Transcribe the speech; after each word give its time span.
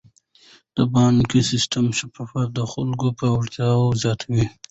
د 0.75 0.77
بانکي 0.93 1.41
سیستم 1.51 1.85
شفافیت 1.99 2.49
د 2.55 2.59
خلکو 2.71 3.07
باور 3.19 3.47
زیاتوي. 4.01 4.43